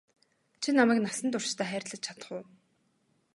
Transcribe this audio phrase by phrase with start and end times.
[0.61, 2.43] Чи намайг насан туршдаа хайрлаж чадах уу?